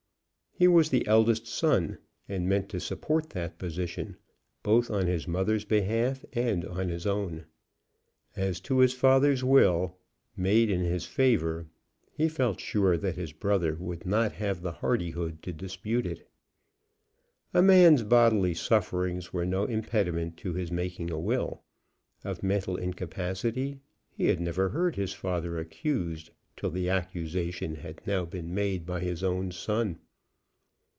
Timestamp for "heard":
24.69-24.95